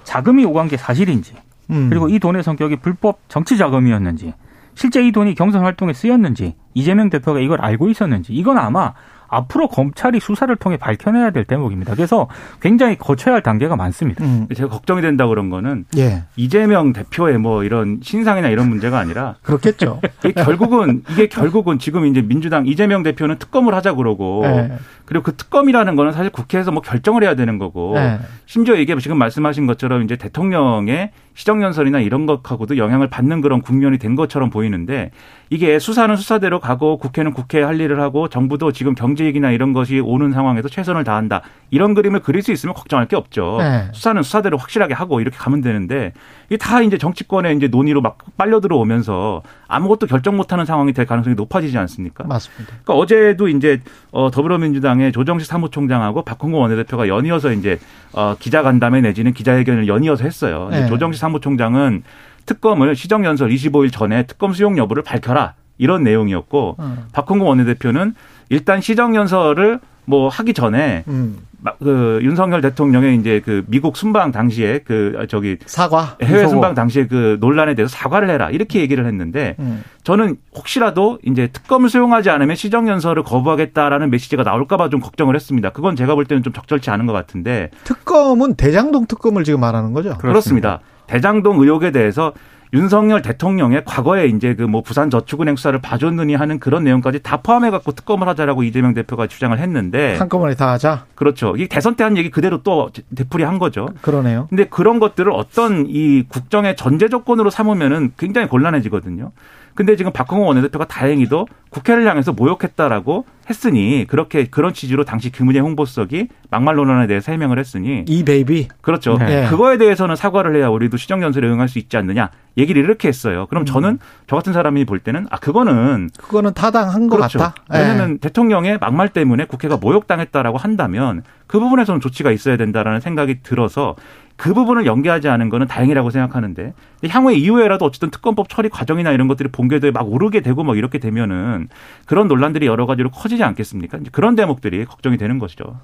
자금이 0.04 0.46
오간 0.46 0.68
게 0.68 0.78
사실인지 0.78 1.36
음. 1.72 1.90
그리고 1.90 2.08
이 2.10 2.20
돈의 2.20 2.44
성격이 2.44 2.78
불법 2.78 3.20
정치 3.28 3.58
자금이었는지 3.58 4.34
실제 4.76 5.06
이 5.06 5.12
돈이 5.12 5.36
경선 5.36 5.64
활동에 5.64 5.94
쓰였는지 5.94 6.56
이재명 6.74 7.10
대표가 7.10 7.40
이걸 7.40 7.62
알고 7.62 7.90
있었는지 7.90 8.34
이건 8.34 8.58
아마 8.58 8.94
앞으로 9.32 9.70
검찰이 9.70 10.20
수사를 10.20 10.54
통해 10.58 10.78
밝혀내야 10.78 11.32
될 11.32 11.46
대목입니다. 11.46 11.96
그래서 11.96 12.28
굉장히 12.60 12.98
거쳐야 12.98 13.34
할 13.34 13.42
단계가 13.42 13.78
많습니다. 13.78 14.24
음. 14.26 14.48
제가 14.54 14.70
걱정이 14.70 15.02
된다 15.02 15.26
그런 15.26 15.50
거는 15.50 15.86
예. 15.98 16.24
이재명 16.36 16.92
대표의 16.92 17.38
뭐 17.38 17.64
이런 17.64 18.02
신상이나 18.04 18.50
이런 18.50 18.70
문제가 18.70 19.00
아니라 19.00 19.36
그렇겠죠. 19.42 20.02
이게 20.26 20.34
결국은 20.34 21.04
이게 21.10 21.28
결국은 21.28 21.80
지금 21.80 22.06
이제 22.06 22.22
민주당 22.22 22.68
이재명 22.68 23.04
대표는 23.04 23.40
특검을 23.40 23.74
하자 23.74 23.94
그러고 23.94 24.44
예. 24.46 24.74
그리고 25.12 25.24
그 25.24 25.36
특검이라는 25.36 25.98
거는 25.98 26.14
사실 26.14 26.32
국회에서 26.32 26.72
뭐 26.72 26.82
결정을 26.82 27.24
해야 27.24 27.36
되는 27.36 27.58
거고 27.58 27.96
예. 27.98 28.20
심지어 28.46 28.76
이게 28.76 28.98
지금 28.98 29.18
말씀하신 29.18 29.68
것처럼 29.68 30.04
이제 30.04 30.16
대통령의 30.16 31.12
시정연설이나 31.34 32.00
이런 32.00 32.26
것하고도 32.26 32.78
영향을 32.78 33.10
받는 33.10 33.42
그런 33.42 33.62
국면이 33.62 33.98
된 33.98 34.16
것처럼 34.16 34.50
보이는데 34.50 35.12
이게 35.50 35.80
수사는 35.80 36.16
수사대로 36.16 36.62
가고 36.62 36.98
국회는 36.98 37.34
국회 37.34 37.62
할 37.62 37.82
일을 37.82 38.00
하고 38.00 38.30
정부도 38.30 38.72
지금 38.72 38.96
경제 38.96 39.26
얘기나 39.26 39.52
이런 39.52 39.74
것이 39.74 40.00
오는 40.00 40.32
상황에서 40.32 40.70
최선을 40.70 41.04
다한다. 41.04 41.42
이런 41.72 41.94
그림을 41.94 42.22
그릴 42.22 42.42
수 42.42 42.54
있으면 42.54 42.74
걱정할 42.74 43.08
게 43.08 43.18
없죠. 43.18 43.58
네. 43.60 43.90
수사는 43.92 44.22
수사대로 44.24 44.58
확실하게 44.58 44.94
하고 44.94 45.20
이렇게 45.20 45.38
가면 45.38 45.60
되는데 45.60 46.14
이게 46.48 46.56
다 46.56 46.82
이제 46.82 46.98
정치권의 46.98 47.58
이제 47.58 47.68
논의로 47.68 48.02
막 48.02 48.18
빨려 48.38 48.62
들어오면서 48.62 49.42
아무것도 49.72 50.08
결정 50.08 50.36
못하는 50.36 50.66
상황이 50.66 50.92
될 50.92 51.06
가능성이 51.06 51.36
높아지지 51.36 51.78
않습니까? 51.78 52.26
맞습니다. 52.26 52.74
그러니까 52.84 52.94
어제도 52.94 53.48
이제 53.48 53.82
어 54.12 54.30
더불어민주당의 54.30 55.12
조정식 55.14 55.48
사무총장하고 55.48 56.24
박홍구 56.24 56.58
원내대표가 56.58 57.08
연이어서 57.08 57.54
이제 57.54 57.80
어 58.14 58.36
기자간담회 58.38 59.02
내지는 59.02 59.34
기자회견을 59.34 59.88
연이어서 59.88 60.26
했어요. 60.26 60.68
네. 60.72 60.88
조정식 60.88 61.20
사무총장은 61.20 62.04
특검을 62.46 62.96
시정연설 62.96 63.50
25일 63.50 63.92
전에 63.92 64.24
특검 64.24 64.54
수용 64.54 64.78
여부를 64.78 65.04
밝혀라. 65.04 65.54
이런 65.78 66.04
내용이었고 66.04 66.76
음. 66.80 67.06
박홍구 67.12 67.46
원내대표는 67.46 68.14
일단 68.50 68.82
시정연설을 68.82 69.80
뭐 70.06 70.30
하기 70.30 70.54
전에 70.54 71.04
음. 71.08 71.38
그 71.80 72.20
윤석열 72.24 72.62
대통령의 72.62 73.18
이제 73.18 73.42
그 73.44 73.64
미국 73.68 73.96
순방 73.96 74.32
당시에 74.32 74.80
그 74.84 75.26
저기 75.30 75.58
사과 75.66 76.18
해외 76.22 76.48
순방 76.48 76.74
당시에 76.74 77.06
그 77.06 77.38
논란에 77.40 77.76
대해서 77.76 77.96
사과를 77.96 78.30
해라 78.30 78.50
이렇게 78.50 78.80
얘기를 78.80 79.06
했는데 79.06 79.56
음. 79.60 79.84
저는 80.04 80.38
혹시라도 80.56 81.20
이제 81.24 81.48
특검을 81.48 81.90
수용하지 81.90 82.32
않으면 82.32 82.56
시정 82.56 82.88
연설을 82.90 83.24
거부하겠다라는 83.24 84.10
메시지가 84.10 84.42
나올까봐 84.44 84.90
좀 84.90 85.00
걱정을 85.02 85.36
했습니다. 85.36 85.70
그건 85.70 85.96
제가 85.96 86.16
볼 86.16 86.26
때는 86.26 86.42
좀 86.42 86.52
적절치 86.52 86.90
않은 86.90 87.06
것 87.06 87.14
같은데 87.14 87.70
특검은 87.84 88.56
대장동 88.56 89.06
특검을 89.06 89.44
지금 89.44 89.60
말하는 89.60 89.94
거죠? 89.94 90.18
그렇습니다. 90.18 90.30
그렇습니다. 90.32 90.80
대장동 91.06 91.62
의혹에 91.62 91.92
대해서 91.92 92.34
윤석열 92.74 93.22
대통령의 93.22 93.84
과거에 93.86 94.28
이제 94.28 94.56
그 94.56 94.64
뭐 94.72 94.82
부산 94.82 95.10
저축은행 95.10 95.58
수사를 95.58 95.78
봐줬느니 95.82 96.36
하는 96.36 96.58
그런 96.60 96.86
내용까지 96.86 97.20
다 97.22 97.38
포함해 97.38 97.70
갖고 97.72 97.92
특검을 97.92 98.28
하자라고 98.30 98.64
이재명 98.64 98.94
대표가 98.94 99.28
주장을 99.28 99.58
했는데 99.60 100.16
한꺼번에 100.16 100.56
다 100.56 100.72
하자. 100.72 101.06
그렇죠. 101.16 101.56
이 101.58 101.68
대선 101.68 101.96
때 101.96 102.04
한 102.06 102.16
얘기 102.18 102.32
그대로 102.32 102.64
또 102.64 102.90
되풀이 103.16 103.44
한 103.44 103.60
거죠. 103.60 103.90
그러네요. 104.02 104.48
근데 104.50 104.64
그런 104.66 105.00
것들을 105.00 105.32
어떤 105.32 105.86
이 105.88 106.24
국정의 106.30 106.76
전제 106.78 107.10
조건으로 107.10 107.50
삼으면은 107.50 108.14
굉장히 108.18 108.48
곤란해지거든요. 108.48 109.32
근데 109.76 109.96
지금 109.96 110.12
박홍근 110.12 110.46
원내대표가 110.46 110.86
다행히도 110.86 111.48
국회를 111.70 112.08
향해서 112.08 112.34
모욕했다라고 112.34 113.26
했으니 113.50 114.06
그렇게 114.08 114.46
그런 114.46 114.74
취지로 114.74 115.04
당시 115.06 115.32
김은혜 115.32 115.60
홍보수석이 115.60 116.28
막말 116.50 116.76
논란에 116.76 117.08
대해 117.08 117.20
설명을 117.20 117.60
했으니 117.60 118.04
이 118.08 118.24
베이비 118.24 118.68
그렇죠. 118.82 119.18
네. 119.18 119.48
그거에 119.50 119.78
대해서는 119.78 120.16
사과를 120.16 120.56
해야 120.56 120.68
우리도 120.68 120.98
시정 120.98 121.24
연설에 121.24 121.48
응할 121.48 121.70
수 121.70 121.80
있지 121.80 121.98
않느냐 121.98 122.30
얘기를 122.58 122.84
이렇게 122.84 123.08
했어요. 123.08 123.48
그럼 123.50 123.64
음. 123.64 123.66
저는 123.66 124.00
저 124.28 124.36
같은 124.36 124.54
사람이 124.54 124.86
볼 124.86 125.00
때는 125.00 125.28
아 125.30 125.38
그거는 125.38 126.10
그거는 126.18 126.54
타당한 126.54 127.08
것 127.08 127.18
그렇죠. 127.18 127.40
같다. 127.40 127.56
왜냐하면 127.72 128.14
네. 128.14 128.18
대통령의 128.20 128.78
막말 128.80 129.10
때문에 129.10 129.46
국회가 129.46 129.78
모욕당했다라고 129.78 130.58
한다면 130.58 131.24
그 131.48 131.60
부분에서는 131.60 132.02
조치가 132.02 132.32
있어야 132.32 132.58
된다라는 132.58 133.00
생각이 133.00 133.44
들어서 133.44 133.96
그 134.42 134.56
부분을 134.56 134.88
연계하지 134.88 135.30
않은 135.30 135.50
거는 135.50 135.68
다행이라고 135.68 136.10
생각하는데 136.10 136.74
향후에 137.08 137.36
이후에라도 137.36 137.86
어쨌든 137.86 138.10
특검법 138.10 138.50
처리 138.50 138.70
과정이나 138.70 139.12
이런 139.12 139.28
것들이 139.28 139.50
본궤도에 139.52 139.92
막 139.92 140.12
오르게 140.12 140.42
되고 140.42 140.64
막 140.64 140.76
이렇게 140.80 140.98
되면은 140.98 141.70
그런 142.08 142.28
논란들이 142.28 142.66
여러 142.66 142.88
가지로 142.88 143.12
커지지 143.12 143.44
않겠습니까? 143.44 144.00
그런 144.12 144.36
대목들이 144.36 144.86
걱정이 144.86 145.18
되는 145.18 145.38
것이죠. 145.38 145.80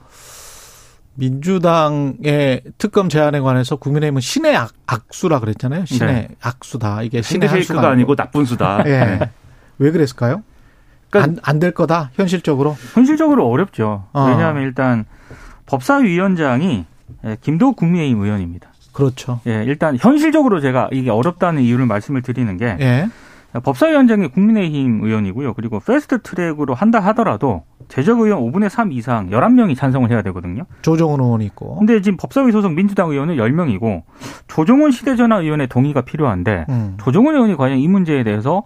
민주당의 1.14 2.64
특검 2.80 3.10
제안에 3.10 3.42
관해서 3.42 3.76
국민의힘은 3.76 4.22
신의 4.22 4.56
악, 4.56 4.72
악수라 4.88 5.40
그랬잖아요. 5.40 5.86
신의 5.86 6.14
네. 6.14 6.28
악수다. 6.42 7.04
이게 7.04 7.22
신의 7.22 7.50
쉐이크가 7.50 7.88
아니고 7.88 8.16
나쁜 8.16 8.44
수다. 8.46 8.82
예. 8.90 9.06
네. 9.20 9.30
왜 9.78 9.92
그랬을까요? 9.92 10.42
그러니까 11.12 11.42
안 11.44 11.60
될 11.60 11.74
거다 11.74 12.10
현실적으로. 12.16 12.76
현실적으로 12.96 13.48
어렵죠. 13.48 14.06
어. 14.14 14.26
왜냐하면 14.30 14.64
일단 14.64 15.06
법사위원장이 15.68 16.86
예, 17.26 17.38
김도읍 17.42 17.74
국민의힘 17.74 18.22
의원입니다. 18.22 18.70
그렇죠. 18.94 19.40
예, 19.48 19.64
일단 19.66 19.96
현실적으로 20.00 20.60
제가 20.60 20.90
이게 20.92 21.10
어렵다는 21.10 21.62
이유를 21.62 21.86
말씀을 21.86 22.22
드리는 22.22 22.58
게 22.58 22.78
예. 22.80 23.08
법사위원장이 23.54 24.30
국민의힘 24.30 25.04
의원이고요. 25.04 25.54
그리고 25.54 25.80
패스트 25.80 26.22
트랙으로 26.22 26.74
한다 26.74 27.00
하더라도 27.00 27.64
재적 27.88 28.20
의원 28.20 28.42
5분의 28.42 28.70
3 28.70 28.92
이상 28.92 29.30
11명이 29.30 29.76
찬성을 29.76 30.10
해야 30.12 30.22
되거든요. 30.24 30.64
조정훈 30.82 31.22
의원이 31.22 31.46
있고. 31.46 31.78
근데 31.78 32.02
지금 32.02 32.18
법사위 32.18 32.52
소속 32.52 32.74
민주당 32.74 33.10
의원은 33.10 33.38
10명이고 33.38 34.04
조정훈 34.48 34.92
시대전화 34.92 35.38
의원의 35.38 35.68
동의가 35.68 36.02
필요한데 36.02 36.66
음. 36.70 36.98
조정훈 37.02 37.36
의원이 37.36 37.56
과연 37.56 37.78
이 37.78 37.88
문제에 37.88 38.24
대해서 38.24 38.64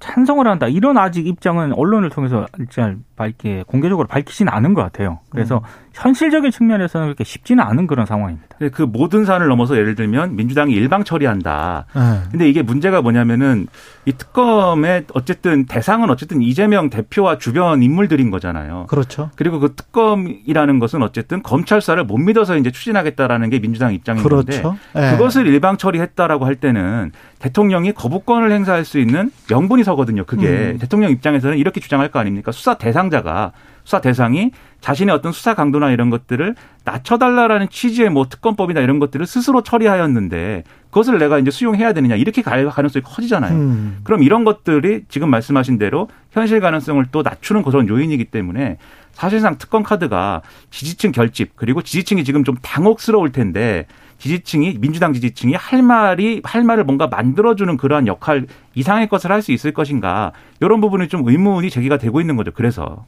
찬성을 0.00 0.44
한다. 0.46 0.66
이런 0.66 0.98
아직 0.98 1.26
입장은 1.26 1.74
언론을 1.74 2.10
통해서 2.10 2.46
잘 2.70 2.96
밝게 3.16 3.64
공개적으로 3.66 4.08
밝히지는 4.08 4.52
않은 4.52 4.74
것 4.74 4.82
같아요. 4.82 5.20
그래서 5.30 5.58
음. 5.58 5.62
현실적인 5.92 6.50
측면에서는 6.50 7.06
그렇게 7.06 7.24
쉽지는 7.24 7.62
않은 7.64 7.86
그런 7.86 8.06
상황입니다. 8.06 8.48
그 8.72 8.82
모든 8.82 9.24
사안을 9.24 9.48
넘어서 9.48 9.76
예를 9.76 9.94
들면 9.94 10.36
민주당이 10.36 10.72
일방 10.72 11.04
처리한다. 11.04 11.86
네. 11.94 12.00
근데 12.30 12.48
이게 12.48 12.62
문제가 12.62 13.02
뭐냐면은 13.02 13.66
이 14.06 14.12
특검의 14.12 15.04
어쨌든 15.12 15.66
대상은 15.66 16.10
어쨌든 16.10 16.40
이재명 16.40 16.90
대표와 16.90 17.38
주변 17.38 17.82
인물들인 17.82 18.30
거잖아요. 18.30 18.86
그렇죠. 18.88 19.30
그리고 19.36 19.60
그 19.60 19.74
특검이라는 19.74 20.78
것은 20.78 21.02
어쨌든 21.02 21.42
검찰 21.42 21.80
수사를 21.80 22.02
못 22.04 22.16
믿어서 22.16 22.56
이제 22.56 22.70
추진하겠다라는 22.70 23.50
게 23.50 23.58
민주당 23.60 23.92
입장인 23.92 24.22
그렇죠. 24.22 24.62
건데 24.62 24.78
네. 24.94 25.12
그것을 25.12 25.46
일방 25.46 25.76
처리했다라고 25.76 26.46
할 26.46 26.56
때는 26.56 27.12
대통령이 27.38 27.92
거부권을 27.92 28.50
행사할 28.52 28.84
수 28.84 28.98
있는 28.98 29.30
명분이 29.50 29.84
서거든요. 29.84 30.24
그게 30.24 30.46
음. 30.46 30.78
대통령 30.78 31.10
입장에서는 31.10 31.58
이렇게 31.58 31.80
주장할 31.80 32.10
거 32.10 32.18
아닙니까? 32.18 32.52
수사 32.52 32.74
대상 32.74 33.10
자가 33.12 33.52
수사 33.84 34.00
대상이 34.00 34.50
자신의 34.80 35.14
어떤 35.14 35.30
수사 35.32 35.54
강도나 35.54 35.90
이런 35.90 36.10
것들을 36.10 36.56
낮춰달라라는 36.84 37.68
취지의 37.70 38.10
뭐 38.10 38.28
특검법이나 38.28 38.80
이런 38.80 38.98
것들을 38.98 39.24
스스로 39.26 39.62
처리하였는데 39.62 40.64
그것을 40.88 41.18
내가 41.18 41.38
이제 41.38 41.50
수용해야 41.50 41.92
되느냐 41.92 42.16
이렇게 42.16 42.42
갈 42.42 42.68
가능성이 42.68 43.02
커지잖아요. 43.04 43.54
음. 43.54 44.00
그럼 44.02 44.22
이런 44.22 44.44
것들이 44.44 45.04
지금 45.08 45.30
말씀하신 45.30 45.78
대로 45.78 46.08
현실 46.32 46.60
가능성을 46.60 47.04
또 47.12 47.22
낮추는 47.22 47.62
그런 47.62 47.88
요인이기 47.88 48.26
때문에 48.26 48.78
사실상 49.12 49.56
특검 49.56 49.82
카드가 49.82 50.42
지지층 50.70 51.12
결집 51.12 51.52
그리고 51.54 51.82
지지층이 51.82 52.24
지금 52.24 52.44
좀 52.44 52.56
당혹스러울 52.60 53.30
텐데 53.30 53.86
지지층이 54.22 54.78
민주당 54.78 55.12
지지층이 55.12 55.54
할 55.54 55.82
말이 55.82 56.42
할 56.44 56.62
말을 56.62 56.84
뭔가 56.84 57.08
만들어주는 57.08 57.76
그러한 57.76 58.06
역할 58.06 58.46
이상의 58.74 59.08
것을 59.08 59.32
할 59.32 59.42
수 59.42 59.50
있을 59.50 59.72
것인가 59.72 60.30
이런 60.60 60.80
부분이 60.80 61.08
좀 61.08 61.28
의문이 61.28 61.68
제기가 61.68 61.98
되고 61.98 62.20
있는 62.20 62.36
거죠. 62.36 62.52
그래서 62.52 63.04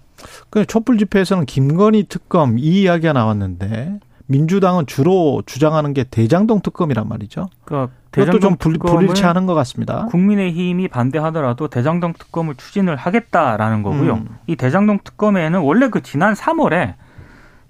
그 0.51 0.67
촛불 0.67 0.99
집회에서는 0.99 1.47
김건희 1.47 2.07
특검 2.09 2.59
이 2.59 2.83
이야기가 2.83 3.13
나왔는데 3.13 4.01
민주당은 4.27 4.87
주로 4.87 5.45
주장하는 5.47 5.95
게 5.95 6.03
대장동 6.03 6.63
특검이란 6.63 7.09
말이죠. 7.09 7.49
그러니까 7.65 7.93
그것도 8.11 8.41
좀 8.41 8.57
불, 8.57 8.79
불일치하는 8.79 9.47
것 9.47 9.55
같습니다. 9.55 10.07
국민의힘이 10.07 10.89
반대하더라도 10.89 11.69
대장동 11.69 12.15
특검을 12.15 12.57
추진을 12.57 12.97
하겠다라는 12.97 13.85
거고요. 13.85 14.15
음. 14.15 14.39
이 14.49 14.57
대장동 14.57 14.99
특검에는 15.05 15.61
원래 15.61 15.89
그 15.91 16.03
지난 16.03 16.35
3월에 16.35 16.95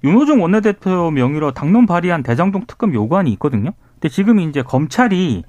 윤호중 0.05 0.43
원내대표 0.43 1.11
명의로 1.11 1.53
당론 1.53 1.87
발의한 1.87 2.23
대장동 2.23 2.65
특검 2.67 2.93
요구안이 2.95 3.33
있거든요. 3.33 3.71
근데 3.95 4.09
지금 4.11 4.39
이제 4.39 4.63
검찰이 4.63 5.45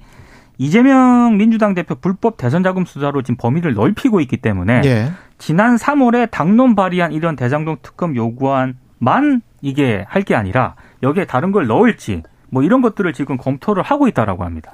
이재명 0.58 1.36
민주당 1.36 1.74
대표 1.74 1.94
불법 1.96 2.38
대선 2.38 2.62
자금 2.62 2.86
수사로 2.86 3.20
지금 3.20 3.36
범위를 3.36 3.74
넓히고 3.74 4.20
있기 4.22 4.38
때문에 4.38 4.80
예. 4.86 5.12
지난 5.36 5.76
3월에 5.76 6.30
당론 6.30 6.74
발의한 6.74 7.12
이런 7.12 7.36
대장동 7.36 7.76
특검 7.82 8.16
요구안만 8.16 9.42
이게 9.60 10.04
할 10.08 10.22
게 10.22 10.34
아니라 10.34 10.74
여기에 11.02 11.26
다른 11.26 11.52
걸 11.52 11.66
넣을지 11.66 12.22
뭐 12.48 12.62
이런 12.62 12.80
것들을 12.80 13.12
지금 13.12 13.36
검토를 13.36 13.82
하고 13.82 14.08
있다라고 14.08 14.44
합니다. 14.44 14.72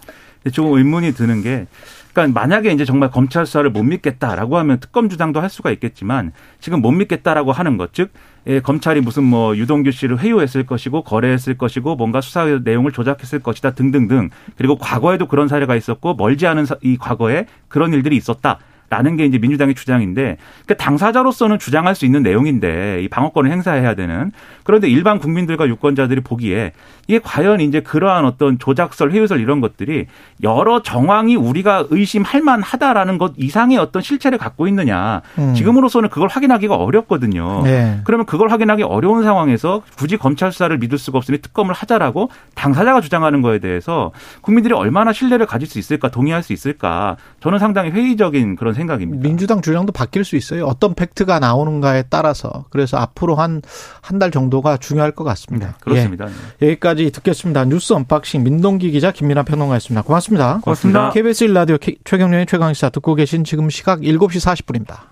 조금 0.53 0.77
의문이 0.77 1.13
드는 1.15 1.43
게 1.43 1.67
그러니까 2.13 2.41
만약에 2.41 2.71
이제 2.73 2.85
정말 2.85 3.11
검찰 3.11 3.47
수사를 3.47 3.69
못 3.71 3.83
믿겠다라고 3.83 4.59
하면 4.59 4.79
특검 4.79 5.09
주장도 5.09 5.41
할 5.41 5.49
수가 5.51 5.71
있겠지만 5.73 6.33
지금 6.61 6.81
못 6.81 6.93
믿겠다라고 6.93 7.53
하는 7.53 7.77
것, 7.77 7.93
즉 7.93 8.13
예, 8.49 8.61
검찰이 8.61 9.01
무슨 9.01 9.23
뭐 9.23 9.57
유동규 9.57 9.93
씨를 9.93 10.19
회유했을 10.19 10.67
것이고 10.67 11.03
거래했을 11.03 11.57
것이고 11.57 11.95
뭔가 11.95 12.21
수사 12.21 12.45
내용을 12.45 12.91
조작했을 12.93 13.39
것이다 13.39 13.73
등등등 13.73 14.31
그리고 14.57 14.77
과거에도 14.77 15.27
그런 15.27 15.47
사례가 15.47 15.77
있었고 15.77 16.15
멀지 16.15 16.47
않은 16.47 16.67
이 16.83 16.97
과거에 16.97 17.47
그런 17.69 17.93
일들이 17.93 18.17
있었다. 18.17 18.59
라는 18.93 19.17
게 19.17 19.25
이제 19.25 19.39
민주당의 19.39 19.75
주장인데 19.75 20.37
그러니까 20.67 20.75
당사자로서는 20.75 21.59
주장할 21.59 21.95
수 21.95 22.05
있는 22.05 22.23
내용인데 22.23 23.01
이 23.03 23.09
방어권을 23.09 23.51
행사해야 23.51 23.95
되는 23.95 24.33
그런데 24.65 24.87
일반 24.87 25.19
국민들과 25.19 25.67
유권자들이 25.67 26.21
보기에 26.21 26.73
이게 27.09 27.19
과연 27.19 27.63
이제 27.63 27.81
그러한 27.81 28.27
어떤 28.27 28.59
조작설, 28.59 29.13
회유설 29.13 29.41
이런 29.41 29.63
것들이 29.63 30.09
여러 30.43 30.83
정황이 30.83 31.37
우리가 31.37 31.87
의심할 31.89 32.43
만하다라는 32.43 33.17
것 33.17 33.33
이상의 33.39 33.79
어떤 33.79 34.03
실체를 34.03 34.37
갖고 34.37 34.69
있느냐 34.69 35.23
음. 35.39 35.55
지금으로서는 35.55 36.11
그걸 36.11 36.29
확인하기가 36.29 36.77
어렵거든요. 36.77 37.63
네. 37.65 38.03
그러면 38.05 38.27
그걸 38.27 38.51
확인하기 38.51 38.83
어려운 38.83 39.23
상황에서 39.23 39.81
굳이 39.97 40.19
검찰 40.19 40.53
수사를 40.53 40.77
믿을 40.77 40.99
수가 40.99 41.17
없으니 41.17 41.39
특검을 41.39 41.73
하자라고 41.73 42.29
당사자가 42.55 43.01
주장하는 43.01 43.41
거에 43.41 43.59
대해서 43.59 44.13
국민들이 44.43 44.75
얼마나 44.75 45.15
신뢰를 45.15 45.47
가질 45.47 45.67
수 45.67 45.79
있을까 45.79 46.11
동의할 46.11 46.43
수 46.43 46.53
있을까 46.53 47.17
저는 47.41 47.59
상당히 47.59 47.91
회의적인 47.91 48.57
그런 48.57 48.75
생각. 48.75 48.82
생각입니다. 48.83 49.23
민주당 49.23 49.63
주장도 49.63 49.93
바뀔 49.93 50.25
수 50.25 50.37
있어요. 50.37 50.67
어떤 50.67 50.95
팩트가 50.95 51.39
나오는가에 51.39 52.05
따라서. 52.11 52.67
그래서 52.71 52.97
앞으로 52.99 53.35
한 53.37 53.63
한 54.03 54.19
달 54.19 54.31
정도가 54.31 54.77
중요할 54.77 55.13
것 55.13 55.25
같습니다. 55.25 55.69
네, 55.69 55.73
그렇습니다. 55.81 56.27
예. 56.63 56.67
여기까지 56.69 57.11
듣겠습니다. 57.11 57.65
뉴스 57.65 57.93
언박싱 57.93 58.43
민동기 58.45 58.91
기자 58.91 59.11
김민아 59.11 59.43
평론가였습니다. 59.45 60.03
고맙습니다. 60.03 60.61
고맙습니다. 60.63 61.11
KBS 61.11 61.47
1라디오 61.47 61.79
최경영의 62.05 62.47
최강시사 62.47 62.91
듣고 62.91 63.15
계신 63.15 63.45
지금 63.45 63.71
시각 63.71 64.01
7시 64.01 64.39
40분입니다. 64.67 64.97